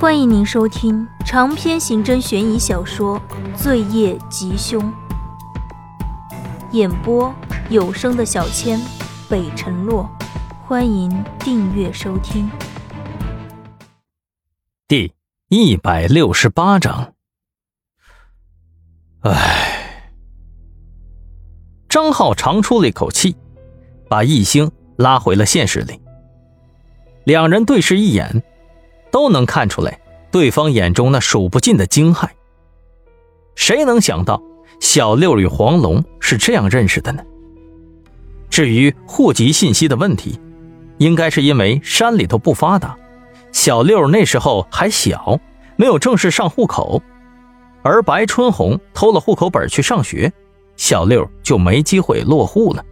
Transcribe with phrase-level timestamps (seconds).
[0.00, 3.20] 欢迎您收听长篇刑侦悬疑小说
[3.56, 4.80] 《罪业吉凶》，
[6.70, 7.34] 演播
[7.68, 8.80] 有声的小千，
[9.28, 10.08] 北辰洛。
[10.64, 12.48] 欢迎订阅收听。
[14.86, 15.12] 第
[15.48, 17.14] 一百六十八章。
[19.22, 20.12] 唉，
[21.88, 23.36] 张浩长出了一口气，
[24.08, 26.00] 把易星拉回了现实里。
[27.24, 28.44] 两人对视一眼，
[29.10, 32.28] 都能看出来对方眼中那数不尽的惊骇。
[33.54, 34.42] 谁能想到
[34.80, 37.22] 小六与黄龙是这样认识的呢？
[38.50, 40.40] 至于户籍信息的问题，
[40.98, 42.96] 应该是因为山里头不发达，
[43.52, 45.38] 小六那时候还小，
[45.76, 47.02] 没有正式上户口，
[47.82, 50.32] 而白春红偷了户口本去上学，
[50.76, 52.84] 小六就没机会落户了。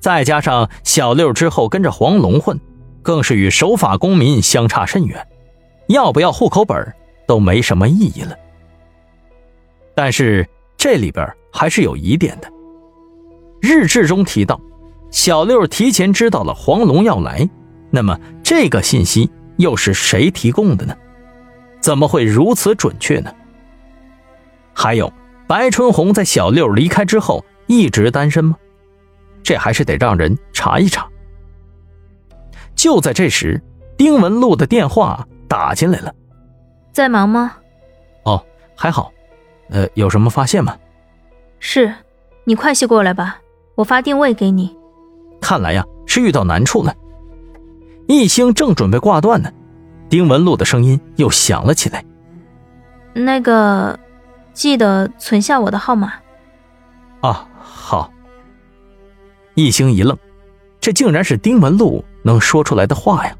[0.00, 2.58] 再加上小六之后跟着黄龙混。
[3.02, 5.26] 更是与守法公民相差甚远，
[5.88, 6.94] 要不要户口本
[7.26, 8.36] 都没什么意义了。
[9.94, 12.48] 但是这里边还是有疑点的。
[13.60, 14.60] 日志中提到，
[15.10, 17.48] 小六提前知道了黄龙要来，
[17.90, 20.96] 那么这个信息又是谁提供的呢？
[21.80, 23.32] 怎么会如此准确呢？
[24.72, 25.12] 还有，
[25.46, 28.56] 白春红在小六离开之后一直单身吗？
[29.42, 31.06] 这还是得让人查一查。
[32.82, 33.62] 就在这时，
[33.96, 36.12] 丁文璐的电话打进来了。
[36.92, 37.52] 在忙吗？
[38.24, 38.44] 哦，
[38.76, 39.12] 还好。
[39.70, 40.76] 呃，有什么发现吗？
[41.60, 41.94] 是，
[42.42, 43.38] 你快些过来吧，
[43.76, 44.76] 我发定位给你。
[45.40, 46.92] 看来呀，是遇到难处了。
[48.08, 49.48] 一星正准备挂断呢，
[50.08, 52.04] 丁文璐的声音又响了起来。
[53.14, 53.96] 那个，
[54.52, 56.14] 记得存下我的号码。
[57.20, 58.12] 啊，好。
[59.54, 60.18] 一星一愣，
[60.80, 62.04] 这竟然是丁文璐。
[62.22, 63.36] 能说出来的话呀！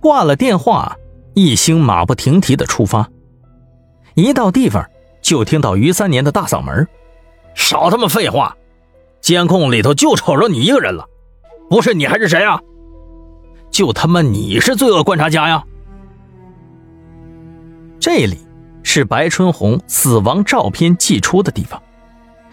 [0.00, 0.96] 挂了电话，
[1.34, 3.08] 一星马不停蹄的出发。
[4.14, 4.84] 一到地方，
[5.22, 6.86] 就听到于三年的大嗓门
[7.54, 8.56] ：“少他妈废话！
[9.20, 11.06] 监控里头就瞅着你一个人了，
[11.70, 12.60] 不是你还是谁啊？
[13.70, 15.64] 就他妈你是罪恶观察家呀！”
[17.98, 18.38] 这里
[18.82, 21.82] 是白春红死亡照片寄出的地方，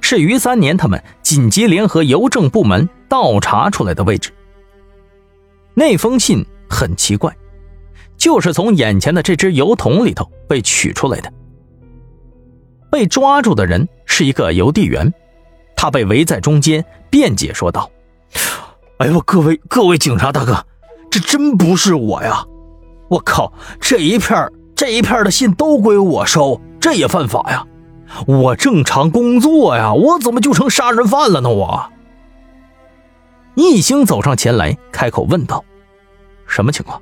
[0.00, 4.32] 是于三年他们紧急联合邮政部门倒查出来的位置。
[5.74, 7.34] 那封信很奇怪，
[8.16, 11.32] 就是从眼前的这只邮筒里头被取出来的。
[12.90, 15.12] 被抓住的人是一个邮递员，
[15.74, 17.90] 他被围在中间，辩解说道
[18.98, 20.66] ：“哎呦，各位各位警察大哥，
[21.10, 22.44] 这真不是我呀！
[23.08, 27.66] 我靠，这一片这一片的信都归我收，这也犯法呀！
[28.26, 31.48] 我正常工作呀，我怎么就成杀人犯了呢？
[31.48, 31.82] 我。”
[33.54, 35.62] 一星走上前来，开口问道
[36.46, 37.00] ：“什么情况？”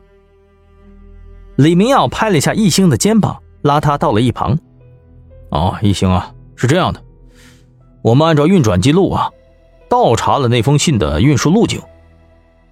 [1.57, 4.59] 李明耀拍了一下一星的肩膀，拉他到了一旁。
[5.51, 7.03] “哦，一星啊，是这样的，
[8.03, 9.31] 我们按照运转记录啊，
[9.89, 11.81] 倒查了那封信的运输路径，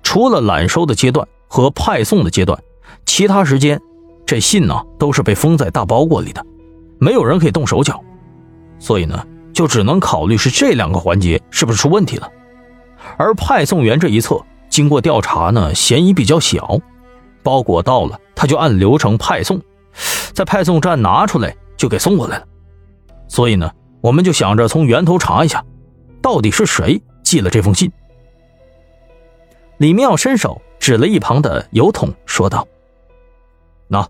[0.03, 2.61] 除了揽收的阶段和派送的阶段，
[3.07, 3.81] 其他时间
[4.27, 6.45] 这信呢都是被封在大包裹里的，
[6.99, 8.03] 没有人可以动手脚，
[8.79, 12.29] 所以呢，就只能考虑是这两个环节是不是出问题了。”
[13.17, 16.79] 而派送员这一侧，经过调查呢，嫌疑比较小，
[17.43, 19.61] 包裹到了，他就按流程派送，
[20.33, 22.47] 在派送站拿出来就给送过来了。
[23.29, 23.71] 所以呢，
[24.01, 25.65] 我们就想着从源头查一下，
[26.23, 27.91] 到底是谁寄了这封信。
[29.79, 32.67] 李妙伸手指了一旁的邮筒，说道
[33.87, 34.07] ：“那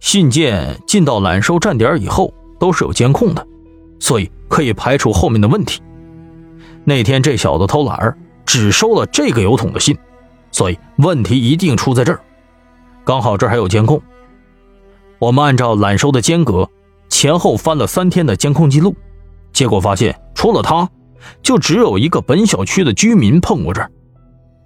[0.00, 3.46] 信件进到揽收站点以后，都是有监控的，
[3.98, 5.80] 所以可以排除后面的问题。”
[6.84, 9.96] 那天这小子偷懒儿，只收了这个油桶的信，
[10.50, 12.20] 所以问题一定出在这儿。
[13.04, 14.00] 刚好这儿还有监控，
[15.18, 16.68] 我们按照揽收的间隔，
[17.08, 18.94] 前后翻了三天的监控记录，
[19.52, 20.88] 结果发现除了他，
[21.42, 23.90] 就只有一个本小区的居民碰过这儿。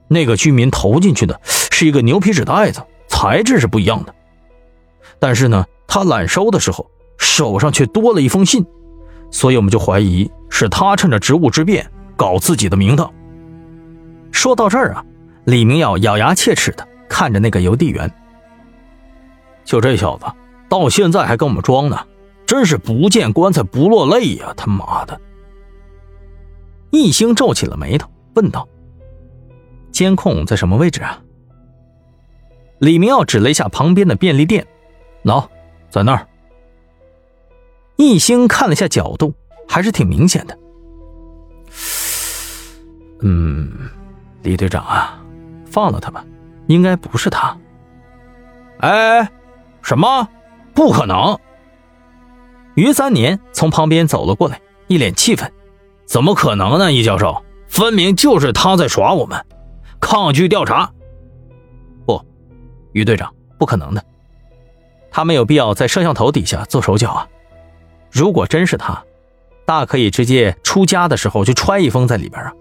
[0.08, 4.14] 那个居民投进去的是一个牛皮纸袋子，材质是不一样的。
[5.20, 8.64] 但是呢，他揽收的时候手上却多了一封信，
[9.30, 11.88] 所以我们就怀疑是他趁着职务之便。
[12.18, 13.10] 搞自己的名堂。
[14.32, 15.04] 说到这儿啊，
[15.44, 18.12] 李明耀咬牙切齿的看着那个邮递员。
[19.64, 20.26] 就这小子，
[20.68, 22.04] 到现在还跟我们装呢，
[22.44, 24.52] 真是不见棺材不落泪呀！
[24.56, 25.18] 他妈的！
[26.90, 28.66] 一星皱起了眉头，问道
[29.92, 31.22] ：“监控在什么位置啊？”
[32.80, 34.66] 李明耀指了一下旁边的便利店
[35.24, 35.46] ，“喏，
[35.88, 36.26] 在那儿。”
[37.96, 39.34] 一星看了下角度，
[39.68, 40.58] 还是挺明显的。
[43.20, 43.70] 嗯，
[44.42, 45.18] 李队长啊，
[45.66, 46.24] 放了他吧，
[46.66, 47.56] 应该不是他。
[48.80, 49.28] 哎，
[49.82, 50.28] 什么？
[50.74, 51.36] 不可能！
[52.74, 55.52] 于三年从旁边走了过来，一脸气愤
[56.06, 56.92] ：“怎么可能呢？
[56.92, 59.44] 易教授，分明就是他在耍我们，
[60.00, 60.92] 抗拒调查。”
[62.06, 62.24] 不，
[62.92, 64.04] 于队长，不可能的。
[65.10, 67.28] 他没有必要在摄像头底下做手脚啊！
[68.12, 69.02] 如果真是他，
[69.66, 72.52] 大可以直接出家的时候就揣一封在里边啊，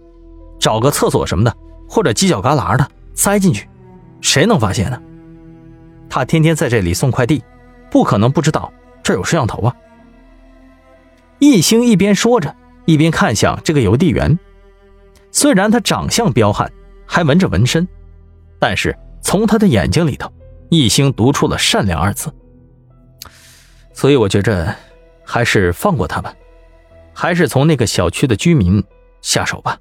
[0.67, 2.85] 找个厕所什么的，或者犄角旮旯的
[3.15, 3.69] 塞进去，
[4.19, 5.01] 谁能发现呢？
[6.09, 7.41] 他天天在这里送快递，
[7.89, 8.69] 不可能不知道
[9.01, 9.73] 这有摄像头啊！
[11.39, 12.53] 易星一边说着，
[12.83, 14.37] 一边看向这个邮递员。
[15.31, 16.69] 虽然他长相彪悍，
[17.05, 17.87] 还纹着纹身，
[18.59, 20.29] 但是从他的眼睛里头，
[20.69, 22.29] 易星读出了善良二字。
[23.93, 24.75] 所以我觉着，
[25.23, 26.35] 还是放过他吧，
[27.13, 28.83] 还是从那个小区的居民
[29.21, 29.79] 下手吧。